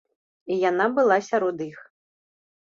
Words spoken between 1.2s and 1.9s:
сярод іх.